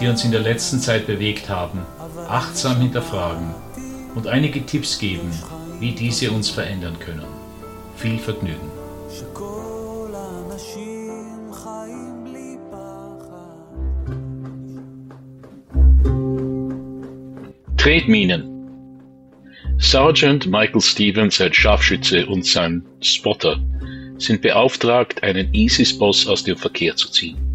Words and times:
die 0.00 0.08
uns 0.08 0.24
in 0.24 0.30
der 0.30 0.40
letzten 0.40 0.80
Zeit 0.80 1.06
bewegt 1.06 1.48
haben, 1.48 1.80
achtsam 2.28 2.80
hinterfragen 2.80 3.54
und 4.14 4.26
einige 4.26 4.64
Tipps 4.64 4.98
geben, 4.98 5.30
wie 5.80 5.92
diese 5.92 6.30
uns 6.30 6.50
verändern 6.50 6.98
können. 6.98 7.26
Viel 7.96 8.18
Vergnügen! 8.18 8.70
Tretminen. 17.76 18.52
Sergeant 19.78 20.46
Michael 20.46 20.80
Stevens 20.80 21.40
als 21.40 21.54
Scharfschütze 21.56 22.26
und 22.26 22.44
sein 22.44 22.84
Spotter 23.00 23.60
sind 24.18 24.42
beauftragt, 24.42 25.22
einen 25.22 25.52
ISIS-Boss 25.54 26.26
aus 26.26 26.42
dem 26.42 26.56
Verkehr 26.56 26.96
zu 26.96 27.10
ziehen. 27.10 27.45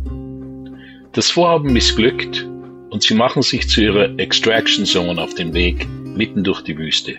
Das 1.13 1.29
Vorhaben 1.29 1.73
missglückt 1.73 2.47
und 2.89 3.03
sie 3.03 3.15
machen 3.15 3.41
sich 3.41 3.67
zu 3.67 3.81
ihrer 3.81 4.17
Extraction 4.17 4.85
Zone 4.85 5.21
auf 5.21 5.33
den 5.33 5.53
Weg 5.53 5.85
mitten 6.05 6.43
durch 6.43 6.61
die 6.61 6.77
Wüste. 6.77 7.17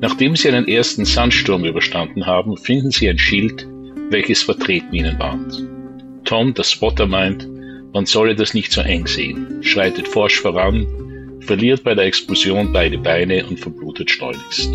Nachdem 0.00 0.34
sie 0.34 0.48
einen 0.48 0.66
ersten 0.66 1.04
Sandsturm 1.04 1.66
überstanden 1.66 2.24
haben, 2.24 2.56
finden 2.56 2.90
sie 2.90 3.10
ein 3.10 3.18
Schild, 3.18 3.68
welches 4.08 4.42
vor 4.42 4.58
Tretminen 4.58 5.18
warnt. 5.18 5.62
Tom, 6.24 6.54
der 6.54 6.62
Spotter, 6.62 7.06
meint, 7.06 7.46
man 7.92 8.06
solle 8.06 8.34
das 8.34 8.54
nicht 8.54 8.72
so 8.72 8.80
eng 8.80 9.06
sehen, 9.06 9.62
schreitet 9.62 10.08
forsch 10.08 10.40
voran, 10.40 10.86
verliert 11.40 11.84
bei 11.84 11.94
der 11.94 12.06
Explosion 12.06 12.72
beide 12.72 12.96
Beine 12.96 13.44
und 13.44 13.60
verblutet 13.60 14.10
schleunigst. 14.10 14.70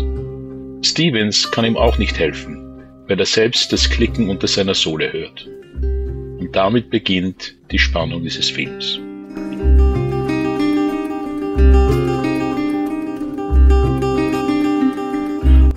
Stevens 0.82 1.50
kann 1.50 1.64
ihm 1.64 1.76
auch 1.76 1.98
nicht 1.98 2.16
helfen, 2.16 2.84
weil 3.08 3.18
er 3.18 3.26
selbst 3.26 3.72
das 3.72 3.90
Klicken 3.90 4.28
unter 4.28 4.46
seiner 4.46 4.74
Sohle 4.74 5.12
hört. 5.12 5.48
Und 6.46 6.54
damit 6.54 6.90
beginnt 6.90 7.56
die 7.72 7.78
Spannung 7.80 8.22
dieses 8.22 8.48
Films. 8.48 9.00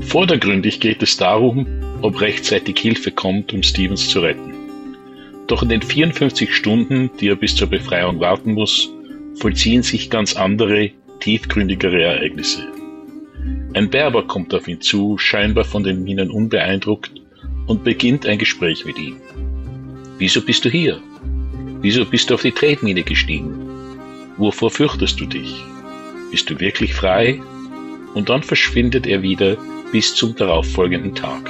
Vordergründig 0.01 0.79
geht 0.79 1.01
es 1.01 1.17
darum, 1.17 1.65
ob 2.03 2.21
rechtzeitig 2.21 2.77
Hilfe 2.77 3.09
kommt, 3.09 3.51
um 3.51 3.63
Stevens 3.63 4.09
zu 4.09 4.19
retten. 4.19 4.53
Doch 5.47 5.63
in 5.63 5.69
den 5.69 5.81
54 5.81 6.53
Stunden, 6.53 7.09
die 7.19 7.29
er 7.29 7.35
bis 7.35 7.55
zur 7.55 7.67
Befreiung 7.67 8.19
warten 8.19 8.53
muss, 8.53 8.93
vollziehen 9.39 9.81
sich 9.81 10.11
ganz 10.11 10.35
andere, 10.35 10.91
tiefgründigere 11.19 11.99
Ereignisse. 11.99 12.61
Ein 13.73 13.89
Berber 13.89 14.27
kommt 14.27 14.53
auf 14.53 14.67
ihn 14.67 14.81
zu, 14.81 15.17
scheinbar 15.17 15.65
von 15.65 15.83
den 15.83 16.03
Minen 16.03 16.29
unbeeindruckt, 16.29 17.11
und 17.65 17.83
beginnt 17.83 18.27
ein 18.27 18.37
Gespräch 18.37 18.85
mit 18.85 18.99
ihm. 18.99 19.17
Wieso 20.19 20.41
bist 20.41 20.65
du 20.65 20.69
hier? 20.69 21.01
Wieso 21.79 22.03
bist 22.03 22.29
du 22.29 22.33
auf 22.33 22.41
die 22.41 22.51
Tretmine 22.51 23.03
gestiegen? 23.03 23.55
Wovor 24.35 24.69
fürchtest 24.69 25.17
du 25.21 25.25
dich? 25.25 25.63
Bist 26.29 26.49
du 26.49 26.59
wirklich 26.59 26.93
frei? 26.93 27.41
Und 28.15 28.27
dann 28.27 28.43
verschwindet 28.43 29.07
er 29.07 29.21
wieder 29.21 29.55
bis 29.93 30.13
zum 30.13 30.35
darauffolgenden 30.35 31.15
Tag. 31.15 31.49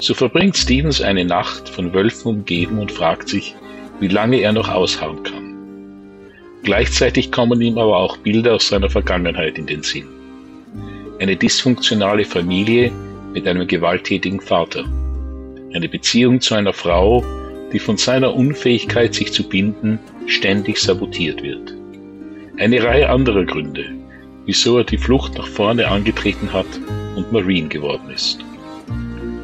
So 0.00 0.12
verbringt 0.12 0.56
Stevens 0.56 1.00
eine 1.00 1.24
Nacht 1.24 1.68
von 1.68 1.94
Wölfen 1.94 2.38
umgeben 2.38 2.80
und 2.80 2.90
fragt 2.90 3.28
sich, 3.28 3.54
wie 4.00 4.08
lange 4.08 4.40
er 4.40 4.52
noch 4.52 4.68
ausharren 4.68 5.22
kann. 5.22 5.54
Gleichzeitig 6.64 7.30
kommen 7.30 7.60
ihm 7.60 7.78
aber 7.78 7.96
auch 7.96 8.16
Bilder 8.16 8.56
aus 8.56 8.66
seiner 8.66 8.90
Vergangenheit 8.90 9.58
in 9.58 9.66
den 9.66 9.84
Sinn. 9.84 10.15
Eine 11.18 11.34
dysfunktionale 11.34 12.26
Familie 12.26 12.92
mit 13.32 13.48
einem 13.48 13.66
gewalttätigen 13.66 14.40
Vater. 14.40 14.84
Eine 15.72 15.88
Beziehung 15.88 16.42
zu 16.42 16.54
einer 16.54 16.74
Frau, 16.74 17.24
die 17.72 17.78
von 17.78 17.96
seiner 17.96 18.34
Unfähigkeit, 18.34 19.14
sich 19.14 19.32
zu 19.32 19.48
binden, 19.48 19.98
ständig 20.26 20.78
sabotiert 20.78 21.42
wird. 21.42 21.74
Eine 22.58 22.82
Reihe 22.82 23.08
anderer 23.08 23.44
Gründe, 23.44 23.86
wieso 24.44 24.78
er 24.78 24.84
die 24.84 24.98
Flucht 24.98 25.38
nach 25.38 25.48
vorne 25.48 25.88
angetreten 25.88 26.52
hat 26.52 26.66
und 27.16 27.32
Marine 27.32 27.68
geworden 27.68 28.10
ist. 28.14 28.44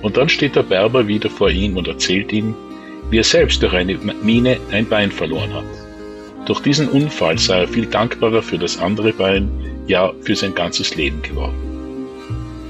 Und 0.02 0.16
dann 0.18 0.28
steht 0.28 0.56
der 0.56 0.64
Berber 0.64 1.08
wieder 1.08 1.30
vor 1.30 1.50
ihm 1.50 1.78
und 1.78 1.88
erzählt 1.88 2.32
ihm, 2.32 2.54
wie 3.10 3.18
er 3.18 3.24
selbst 3.24 3.62
durch 3.62 3.72
eine 3.72 3.98
Mine 4.22 4.58
ein 4.70 4.86
Bein 4.86 5.10
verloren 5.10 5.54
hat. 5.54 5.81
Durch 6.46 6.60
diesen 6.60 6.88
Unfall 6.88 7.38
sei 7.38 7.60
er 7.60 7.68
viel 7.68 7.86
dankbarer 7.86 8.42
für 8.42 8.58
das 8.58 8.78
andere 8.78 9.12
Bein, 9.12 9.48
ja 9.86 10.12
für 10.22 10.34
sein 10.34 10.54
ganzes 10.54 10.96
Leben 10.96 11.22
geworden. 11.22 12.08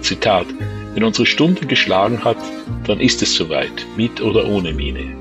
Zitat, 0.02 0.46
wenn 0.94 1.04
unsere 1.04 1.26
Stunde 1.26 1.66
geschlagen 1.66 2.22
hat, 2.22 2.36
dann 2.86 3.00
ist 3.00 3.22
es 3.22 3.34
soweit, 3.34 3.86
mit 3.96 4.20
oder 4.20 4.46
ohne 4.46 4.74
Mine. 4.74 5.16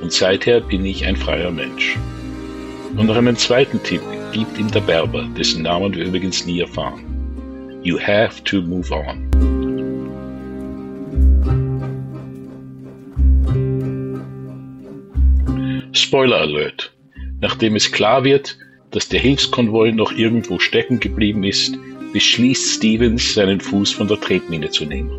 Und 0.00 0.12
seither 0.12 0.60
bin 0.60 0.84
ich 0.84 1.04
ein 1.06 1.16
freier 1.16 1.52
Mensch. 1.52 1.96
Und 2.96 3.06
noch 3.06 3.16
einen 3.16 3.36
zweiten 3.36 3.80
Tipp 3.84 4.02
gibt 4.32 4.58
ihm 4.58 4.70
der 4.70 4.80
Berber, 4.80 5.28
dessen 5.36 5.62
Namen 5.62 5.94
wir 5.94 6.04
übrigens 6.04 6.44
nie 6.44 6.60
erfahren. 6.60 7.04
You 7.84 7.98
have 8.00 8.42
to 8.44 8.60
move 8.62 8.90
on. 8.92 9.30
Spoiler 15.92 16.40
Alert. 16.40 16.92
Nachdem 17.42 17.74
es 17.74 17.90
klar 17.90 18.22
wird, 18.22 18.56
dass 18.92 19.08
der 19.08 19.18
Hilfskonvoi 19.18 19.90
noch 19.90 20.12
irgendwo 20.12 20.60
stecken 20.60 21.00
geblieben 21.00 21.42
ist, 21.42 21.76
beschließt 22.12 22.76
Stevens, 22.76 23.34
seinen 23.34 23.60
Fuß 23.60 23.90
von 23.90 24.06
der 24.06 24.20
Tretmine 24.20 24.70
zu 24.70 24.84
nehmen 24.84 25.10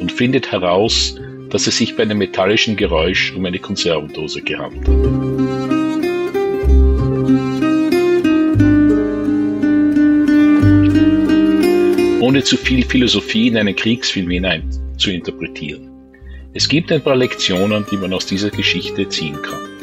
und 0.00 0.10
findet 0.10 0.50
heraus, 0.50 1.20
dass 1.50 1.68
es 1.68 1.78
sich 1.78 1.94
bei 1.94 2.02
einem 2.02 2.18
metallischen 2.18 2.74
Geräusch 2.74 3.32
um 3.36 3.44
eine 3.46 3.60
Konservendose 3.60 4.42
gehandelt 4.42 4.88
hat. 4.88 4.96
Ohne 12.20 12.42
zu 12.42 12.56
viel 12.56 12.84
Philosophie 12.84 13.46
in 13.46 13.56
einen 13.56 13.76
Kriegsfilm 13.76 14.30
hinein 14.30 14.68
zu 14.96 15.12
interpretieren. 15.12 15.92
Es 16.54 16.68
gibt 16.68 16.90
ein 16.90 17.02
paar 17.02 17.14
Lektionen, 17.14 17.86
die 17.88 17.98
man 17.98 18.12
aus 18.12 18.26
dieser 18.26 18.50
Geschichte 18.50 19.08
ziehen 19.08 19.40
kann. 19.42 19.75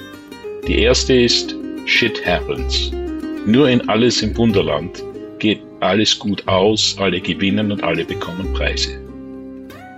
Die 0.67 0.79
erste 0.79 1.13
ist, 1.13 1.55
Shit 1.85 2.25
happens. 2.25 2.89
Nur 3.45 3.67
in 3.67 3.89
Alles 3.89 4.21
im 4.21 4.35
Wunderland 4.37 5.03
geht 5.39 5.59
alles 5.81 6.17
gut 6.17 6.47
aus, 6.47 6.95
alle 6.97 7.19
gewinnen 7.19 7.69
und 7.69 7.83
alle 7.83 8.05
bekommen 8.05 8.53
Preise. 8.53 8.97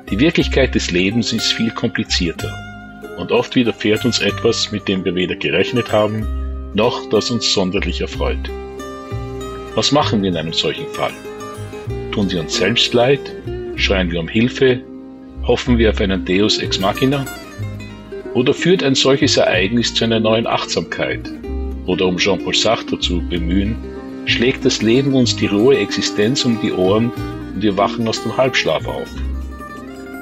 Die 0.09 0.19
Wirklichkeit 0.19 0.73
des 0.73 0.89
Lebens 0.89 1.31
ist 1.33 1.53
viel 1.53 1.69
komplizierter 1.69 2.51
und 3.19 3.31
oft 3.31 3.55
widerfährt 3.55 4.05
uns 4.05 4.19
etwas, 4.19 4.71
mit 4.71 4.87
dem 4.87 5.05
wir 5.05 5.13
weder 5.13 5.35
gerechnet 5.35 5.91
haben, 5.91 6.25
noch 6.73 7.09
das 7.11 7.29
uns 7.29 7.53
sonderlich 7.53 8.01
erfreut. 8.01 8.49
Was 9.75 9.91
machen 9.91 10.23
wir 10.23 10.29
in 10.29 10.37
einem 10.37 10.53
solchen 10.53 10.87
Fall? 10.93 11.13
Tun 12.11 12.31
wir 12.31 12.39
uns 12.39 12.55
selbst 12.55 12.91
leid? 12.91 13.19
Schreien 13.75 14.09
wir 14.09 14.19
um 14.19 14.27
Hilfe? 14.27 14.81
Hoffen 15.43 15.77
wir 15.77 15.91
auf 15.91 16.01
einen 16.01 16.25
Deus 16.25 16.57
ex 16.57 16.79
machina? 16.79 17.23
Oder 18.35 18.53
führt 18.53 18.83
ein 18.83 18.95
solches 18.95 19.37
Ereignis 19.37 19.93
zu 19.93 20.03
einer 20.03 20.19
neuen 20.19 20.45
Achtsamkeit? 20.45 21.31
Oder 21.85 22.05
um 22.05 22.17
Jean-Paul 22.17 22.53
Sartre 22.53 22.99
zu 22.99 23.21
bemühen, 23.29 23.77
schlägt 24.25 24.65
das 24.65 24.81
Leben 24.81 25.13
uns 25.13 25.37
die 25.37 25.45
rohe 25.45 25.77
Existenz 25.77 26.43
um 26.43 26.59
die 26.61 26.73
Ohren 26.73 27.13
und 27.53 27.61
wir 27.61 27.77
wachen 27.77 28.05
aus 28.09 28.21
dem 28.21 28.35
Halbschlaf 28.35 28.85
auf. 28.87 29.07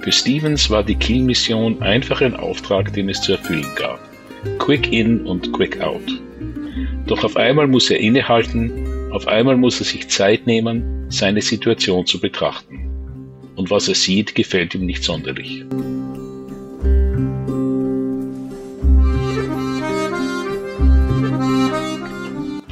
Für 0.04 0.12
Stevens 0.12 0.70
war 0.70 0.84
die 0.84 0.94
Kill-Mission 0.94 1.82
einfach 1.82 2.22
ein 2.22 2.36
Auftrag, 2.36 2.94
den 2.94 3.10
es 3.10 3.20
zu 3.20 3.32
erfüllen 3.32 3.66
gab. 3.76 4.00
Quick 4.60 4.94
in 4.94 5.26
und 5.26 5.52
quick 5.52 5.82
out. 5.82 6.22
Doch 7.08 7.24
auf 7.24 7.36
einmal 7.36 7.66
muss 7.66 7.90
er 7.90 8.00
innehalten, 8.00 9.10
auf 9.12 9.28
einmal 9.28 9.58
muss 9.58 9.80
er 9.80 9.86
sich 9.86 10.08
Zeit 10.10 10.46
nehmen, 10.46 11.08
seine 11.10 11.42
Situation 11.42 12.06
zu 12.06 12.20
betrachten. 12.20 12.80
Und 13.56 13.72
was 13.72 13.88
er 13.88 13.96
sieht, 13.96 14.36
gefällt 14.36 14.76
ihm 14.76 14.86
nicht 14.86 15.04
sonderlich. 15.04 15.66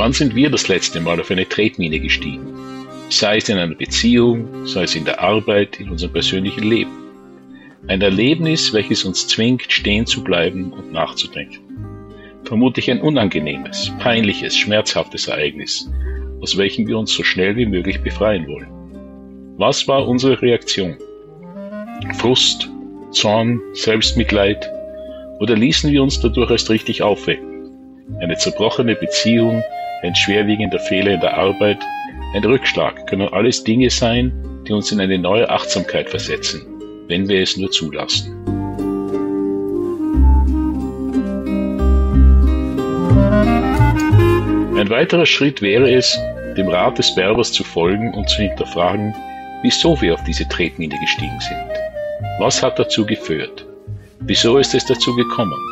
Wann 0.01 0.13
sind 0.13 0.33
wir 0.33 0.49
das 0.49 0.67
letzte 0.67 0.99
Mal 0.99 1.19
auf 1.21 1.29
eine 1.29 1.47
Tretmine 1.47 1.99
gestiegen? 1.99 2.41
Sei 3.09 3.37
es 3.37 3.49
in 3.49 3.59
einer 3.59 3.75
Beziehung, 3.75 4.65
sei 4.65 4.81
es 4.81 4.95
in 4.95 5.05
der 5.05 5.21
Arbeit, 5.21 5.79
in 5.79 5.91
unserem 5.91 6.11
persönlichen 6.11 6.63
Leben. 6.63 6.89
Ein 7.85 8.01
Erlebnis, 8.01 8.73
welches 8.73 9.05
uns 9.05 9.27
zwingt, 9.27 9.71
stehen 9.71 10.07
zu 10.07 10.23
bleiben 10.23 10.73
und 10.73 10.91
nachzudenken. 10.91 11.59
Vermutlich 12.45 12.89
ein 12.89 12.99
unangenehmes, 12.99 13.91
peinliches, 13.99 14.57
schmerzhaftes 14.57 15.27
Ereignis, 15.27 15.87
aus 16.41 16.57
welchem 16.57 16.87
wir 16.87 16.97
uns 16.97 17.13
so 17.13 17.21
schnell 17.21 17.55
wie 17.55 17.67
möglich 17.67 18.01
befreien 18.01 18.47
wollen. 18.47 18.71
Was 19.59 19.87
war 19.87 20.07
unsere 20.07 20.41
Reaktion? 20.41 20.97
Frust, 22.17 22.71
Zorn, 23.11 23.61
Selbstmitleid? 23.73 24.67
Oder 25.39 25.55
ließen 25.55 25.91
wir 25.91 26.01
uns 26.01 26.19
dadurch 26.19 26.49
erst 26.49 26.71
richtig 26.71 27.03
aufwecken? 27.03 27.50
Eine 28.19 28.37
zerbrochene 28.37 28.95
Beziehung, 28.95 29.63
ein 30.03 30.15
schwerwiegender 30.15 30.79
Fehler 30.79 31.11
in 31.11 31.21
der 31.21 31.37
Arbeit, 31.37 31.79
ein 32.33 32.43
Rückschlag 32.43 33.07
können 33.07 33.27
alles 33.33 33.63
Dinge 33.63 33.89
sein, 33.89 34.31
die 34.67 34.73
uns 34.73 34.91
in 34.91 34.99
eine 34.99 35.17
neue 35.17 35.49
Achtsamkeit 35.49 36.09
versetzen, 36.09 36.61
wenn 37.07 37.27
wir 37.27 37.41
es 37.41 37.57
nur 37.57 37.71
zulassen. 37.71 38.37
Ein 44.77 44.89
weiterer 44.89 45.25
Schritt 45.25 45.61
wäre 45.61 45.91
es, 45.91 46.19
dem 46.57 46.67
Rat 46.67 46.97
des 46.97 47.13
Berbers 47.15 47.51
zu 47.51 47.63
folgen 47.63 48.13
und 48.13 48.29
zu 48.29 48.41
hinterfragen, 48.41 49.13
wieso 49.61 49.99
wir 50.01 50.13
auf 50.13 50.23
diese 50.23 50.47
Tretmine 50.47 50.97
gestiegen 50.99 51.39
sind. 51.39 51.81
Was 52.39 52.63
hat 52.63 52.79
dazu 52.79 53.05
geführt? 53.05 53.65
Wieso 54.21 54.57
ist 54.57 54.73
es 54.73 54.85
dazu 54.85 55.15
gekommen? 55.15 55.70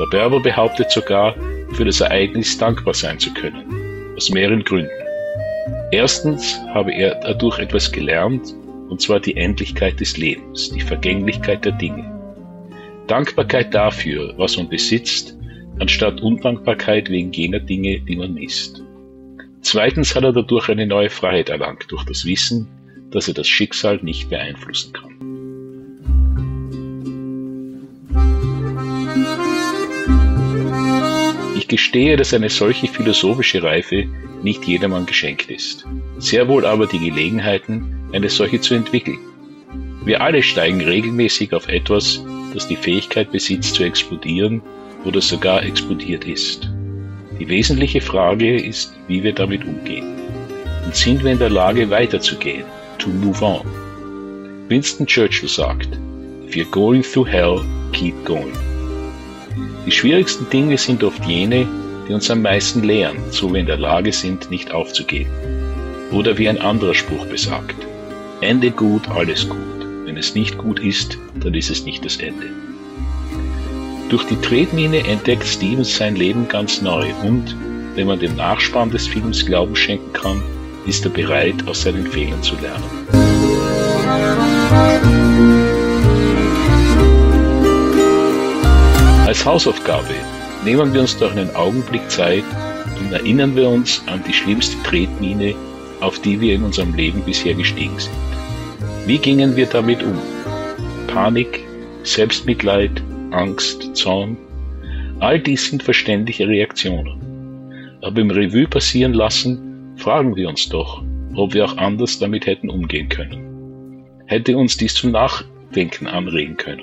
Der 0.00 0.06
Berber 0.06 0.40
behauptet 0.40 0.90
sogar, 0.90 1.34
für 1.72 1.84
das 1.84 2.00
Ereignis 2.00 2.56
dankbar 2.56 2.94
sein 2.94 3.18
zu 3.18 3.34
können, 3.34 4.14
aus 4.16 4.30
mehreren 4.30 4.64
Gründen. 4.64 4.90
Erstens 5.92 6.58
habe 6.72 6.94
er 6.94 7.16
dadurch 7.16 7.58
etwas 7.58 7.92
gelernt, 7.92 8.54
und 8.88 9.02
zwar 9.02 9.20
die 9.20 9.36
Endlichkeit 9.36 10.00
des 10.00 10.16
Lebens, 10.16 10.70
die 10.70 10.80
Vergänglichkeit 10.80 11.66
der 11.66 11.72
Dinge. 11.72 12.10
Dankbarkeit 13.08 13.74
dafür, 13.74 14.32
was 14.38 14.56
man 14.56 14.70
besitzt, 14.70 15.36
anstatt 15.78 16.22
Undankbarkeit 16.22 17.10
wegen 17.10 17.30
jener 17.32 17.60
Dinge, 17.60 18.00
die 18.00 18.16
man 18.16 18.32
misst. 18.32 18.82
Zweitens 19.60 20.16
hat 20.16 20.24
er 20.24 20.32
dadurch 20.32 20.70
eine 20.70 20.86
neue 20.86 21.10
Freiheit 21.10 21.50
erlangt, 21.50 21.84
durch 21.90 22.04
das 22.04 22.24
Wissen, 22.24 22.66
dass 23.10 23.28
er 23.28 23.34
das 23.34 23.48
Schicksal 23.48 23.98
nicht 24.02 24.30
beeinflussen 24.30 24.94
kann. 24.94 25.29
Gestehe, 31.70 32.16
dass 32.16 32.34
eine 32.34 32.50
solche 32.50 32.88
philosophische 32.88 33.62
Reife 33.62 34.04
nicht 34.42 34.66
jedermann 34.66 35.06
geschenkt 35.06 35.50
ist. 35.50 35.86
Sehr 36.18 36.48
wohl 36.48 36.66
aber 36.66 36.86
die 36.86 36.98
Gelegenheiten, 36.98 38.10
eine 38.12 38.28
solche 38.28 38.60
zu 38.60 38.74
entwickeln. 38.74 39.18
Wir 40.04 40.20
alle 40.20 40.42
steigen 40.42 40.80
regelmäßig 40.80 41.54
auf 41.54 41.68
etwas, 41.68 42.22
das 42.52 42.66
die 42.66 42.76
Fähigkeit 42.76 43.30
besitzt 43.30 43.76
zu 43.76 43.84
explodieren 43.84 44.60
oder 45.04 45.20
sogar 45.20 45.62
explodiert 45.62 46.26
ist. 46.26 46.68
Die 47.38 47.48
wesentliche 47.48 48.00
Frage 48.00 48.56
ist, 48.56 48.92
wie 49.06 49.22
wir 49.22 49.32
damit 49.32 49.64
umgehen. 49.64 50.18
Und 50.84 50.94
sind 50.94 51.22
wir 51.22 51.32
in 51.32 51.38
der 51.38 51.50
Lage 51.50 51.88
weiterzugehen, 51.88 52.64
to 52.98 53.08
move 53.08 53.42
on. 53.44 53.64
Winston 54.68 55.06
Churchill 55.06 55.48
sagt, 55.48 55.88
if 56.46 56.54
you're 56.56 56.70
going 56.70 57.02
through 57.02 57.28
hell, 57.28 57.64
keep 57.92 58.14
going. 58.24 58.69
Die 59.86 59.90
schwierigsten 59.90 60.48
Dinge 60.50 60.78
sind 60.78 61.02
oft 61.02 61.24
jene, 61.24 61.66
die 62.08 62.12
uns 62.12 62.30
am 62.30 62.42
meisten 62.42 62.82
lehren, 62.82 63.18
so 63.30 63.52
wir 63.52 63.60
in 63.60 63.66
der 63.66 63.76
Lage 63.76 64.12
sind, 64.12 64.50
nicht 64.50 64.72
aufzugeben. 64.72 65.30
Oder 66.12 66.38
wie 66.38 66.48
ein 66.48 66.60
anderer 66.60 66.94
Spruch 66.94 67.26
besagt, 67.26 67.76
Ende 68.40 68.70
gut, 68.70 69.08
alles 69.08 69.48
gut. 69.48 69.58
Wenn 70.04 70.16
es 70.16 70.34
nicht 70.34 70.58
gut 70.58 70.80
ist, 70.80 71.18
dann 71.40 71.54
ist 71.54 71.70
es 71.70 71.84
nicht 71.84 72.04
das 72.04 72.16
Ende. 72.16 72.46
Durch 74.08 74.24
die 74.24 74.40
Tretmine 74.40 75.06
entdeckt 75.06 75.46
Stevens 75.46 75.96
sein 75.96 76.16
Leben 76.16 76.48
ganz 76.48 76.82
neu 76.82 77.06
und, 77.22 77.54
wenn 77.94 78.08
man 78.08 78.18
dem 78.18 78.34
Nachspann 78.34 78.90
des 78.90 79.06
Films 79.06 79.46
Glauben 79.46 79.76
schenken 79.76 80.12
kann, 80.12 80.42
ist 80.86 81.04
er 81.04 81.10
bereit, 81.10 81.66
aus 81.66 81.82
seinen 81.82 82.06
Fehlern 82.06 82.42
zu 82.42 82.56
lernen. 82.56 82.82
Als 89.30 89.46
Hausaufgabe 89.46 90.16
nehmen 90.64 90.92
wir 90.92 91.02
uns 91.02 91.16
doch 91.16 91.30
einen 91.30 91.54
Augenblick 91.54 92.10
Zeit 92.10 92.42
und 92.98 93.12
erinnern 93.12 93.54
wir 93.54 93.68
uns 93.68 94.02
an 94.08 94.20
die 94.26 94.32
schlimmste 94.32 94.76
Tretmine, 94.82 95.54
auf 96.00 96.18
die 96.18 96.40
wir 96.40 96.56
in 96.56 96.64
unserem 96.64 96.92
Leben 96.94 97.22
bisher 97.22 97.54
gestiegen 97.54 97.96
sind. 97.96 98.12
Wie 99.06 99.18
gingen 99.18 99.54
wir 99.54 99.66
damit 99.66 100.02
um? 100.02 100.18
Panik, 101.06 101.64
Selbstmitleid, 102.02 102.90
Angst, 103.30 103.94
Zorn, 103.94 104.36
all 105.20 105.38
dies 105.38 105.70
sind 105.70 105.84
verständliche 105.84 106.48
Reaktionen. 106.48 108.00
Aber 108.02 108.20
im 108.20 108.32
Revue 108.32 108.66
passieren 108.66 109.14
lassen, 109.14 109.94
fragen 109.94 110.34
wir 110.34 110.48
uns 110.48 110.68
doch, 110.68 111.04
ob 111.36 111.54
wir 111.54 111.66
auch 111.66 111.76
anders 111.76 112.18
damit 112.18 112.46
hätten 112.46 112.68
umgehen 112.68 113.08
können. 113.08 114.02
Hätte 114.26 114.56
uns 114.56 114.76
dies 114.76 114.94
zum 114.94 115.12
Nachdenken 115.12 116.08
anregen 116.08 116.56
können? 116.56 116.82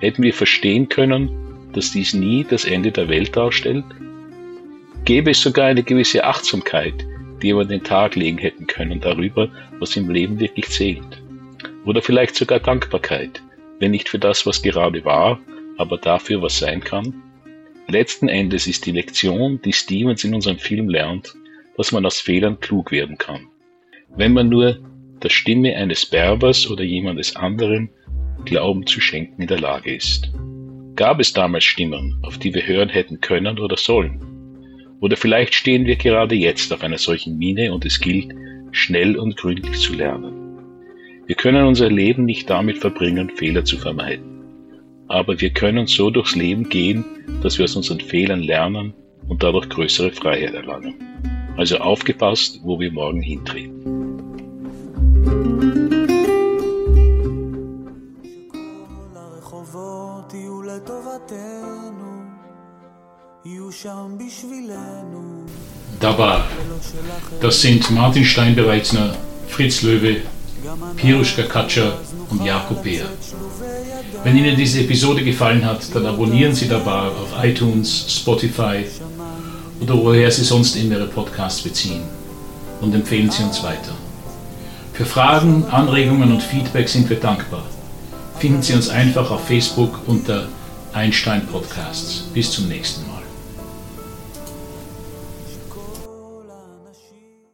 Hätten 0.00 0.22
wir 0.22 0.34
verstehen 0.34 0.90
können, 0.90 1.30
dass 1.74 1.92
dies 1.92 2.14
nie 2.14 2.44
das 2.44 2.64
Ende 2.64 2.92
der 2.92 3.08
Welt 3.08 3.36
darstellt? 3.36 3.84
Gäbe 5.04 5.32
es 5.32 5.40
sogar 5.40 5.66
eine 5.66 5.82
gewisse 5.82 6.24
Achtsamkeit, 6.24 7.04
die 7.42 7.54
wir 7.54 7.60
an 7.60 7.68
den 7.68 7.84
Tag 7.84 8.14
legen 8.14 8.38
hätten 8.38 8.66
können 8.66 9.00
darüber, 9.00 9.50
was 9.78 9.96
im 9.96 10.08
Leben 10.08 10.40
wirklich 10.40 10.68
zählt? 10.68 11.22
Oder 11.84 12.00
vielleicht 12.00 12.36
sogar 12.36 12.60
Dankbarkeit, 12.60 13.42
wenn 13.80 13.90
nicht 13.90 14.08
für 14.08 14.18
das, 14.18 14.46
was 14.46 14.62
gerade 14.62 15.04
war, 15.04 15.38
aber 15.76 15.98
dafür, 15.98 16.40
was 16.40 16.58
sein 16.58 16.80
kann? 16.80 17.22
Letzten 17.88 18.28
Endes 18.28 18.66
ist 18.66 18.86
die 18.86 18.92
Lektion, 18.92 19.60
die 19.62 19.74
Stevens 19.74 20.24
in 20.24 20.34
unserem 20.34 20.58
Film 20.58 20.88
lernt, 20.88 21.34
dass 21.76 21.92
man 21.92 22.06
aus 22.06 22.20
Fehlern 22.20 22.60
klug 22.60 22.90
werden 22.92 23.18
kann. 23.18 23.48
Wenn 24.16 24.32
man 24.32 24.48
nur 24.48 24.78
der 25.22 25.28
Stimme 25.28 25.76
eines 25.76 26.06
Berbers 26.06 26.70
oder 26.70 26.84
jemandes 26.84 27.36
anderen 27.36 27.90
Glauben 28.44 28.86
zu 28.86 29.00
schenken 29.00 29.42
in 29.42 29.48
der 29.48 29.60
Lage 29.60 29.94
ist. 29.94 30.30
Gab 30.96 31.20
es 31.20 31.32
damals 31.32 31.64
Stimmen, 31.64 32.18
auf 32.22 32.38
die 32.38 32.54
wir 32.54 32.66
hören 32.66 32.88
hätten 32.88 33.20
können 33.20 33.58
oder 33.58 33.76
sollen? 33.76 34.20
Oder 35.00 35.16
vielleicht 35.16 35.54
stehen 35.54 35.86
wir 35.86 35.96
gerade 35.96 36.34
jetzt 36.34 36.72
auf 36.72 36.82
einer 36.82 36.98
solchen 36.98 37.36
Mine 37.36 37.72
und 37.72 37.84
es 37.84 38.00
gilt, 38.00 38.34
schnell 38.70 39.16
und 39.16 39.36
gründlich 39.36 39.78
zu 39.78 39.94
lernen. 39.94 40.58
Wir 41.26 41.36
können 41.36 41.66
unser 41.66 41.90
Leben 41.90 42.24
nicht 42.24 42.48
damit 42.48 42.78
verbringen, 42.78 43.30
Fehler 43.30 43.64
zu 43.64 43.76
vermeiden 43.76 44.34
aber 45.08 45.40
wir 45.40 45.50
können 45.50 45.86
so 45.86 46.10
durchs 46.10 46.34
Leben 46.34 46.68
gehen, 46.68 47.04
dass 47.42 47.58
wir 47.58 47.64
aus 47.64 47.76
unseren 47.76 48.00
Fehlern 48.00 48.40
lernen 48.40 48.94
und 49.28 49.42
dadurch 49.42 49.68
größere 49.68 50.10
Freiheit 50.10 50.54
erlangen. 50.54 50.94
Also 51.56 51.78
aufgepasst, 51.78 52.60
wo 52.62 52.80
wir 52.80 52.90
morgen 52.90 53.22
hintreten. 53.22 53.93
Dabei, 66.00 66.40
das 67.42 67.60
sind 67.60 67.90
Martin 67.90 68.24
Steinbereitsner, 68.24 69.14
Fritz 69.48 69.82
Löwe, 69.82 70.22
Piruschka 70.96 71.42
Katscher 71.42 71.98
und 72.30 72.42
Jakob 72.42 72.82
Beer. 72.82 73.04
Wenn 74.22 74.38
Ihnen 74.38 74.56
diese 74.56 74.80
Episode 74.80 75.22
gefallen 75.22 75.62
hat, 75.62 75.94
dann 75.94 76.06
abonnieren 76.06 76.54
Sie 76.54 76.68
dabei 76.68 77.08
auf 77.08 77.34
iTunes, 77.42 78.06
Spotify 78.08 78.86
oder 79.80 79.94
woher 79.94 80.30
Sie 80.30 80.44
sonst 80.44 80.76
immer 80.76 80.94
Ihre 80.96 81.08
Podcasts 81.08 81.60
beziehen 81.60 82.04
und 82.80 82.94
empfehlen 82.94 83.30
Sie 83.30 83.42
uns 83.42 83.62
weiter. 83.62 83.92
Für 84.94 85.04
Fragen, 85.04 85.66
Anregungen 85.70 86.32
und 86.32 86.42
Feedback 86.42 86.88
sind 86.88 87.10
wir 87.10 87.20
dankbar. 87.20 87.64
Finden 88.38 88.62
Sie 88.62 88.72
uns 88.72 88.88
einfach 88.88 89.30
auf 89.30 89.46
Facebook 89.46 90.00
unter 90.06 90.48
Einstein 90.94 91.46
Podcasts. 91.46 92.24
Bis 92.32 92.50
zum 92.50 92.68
nächsten 92.68 93.02
Mal. 93.02 93.03